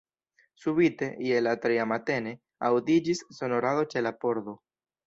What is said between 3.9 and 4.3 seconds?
ĉe la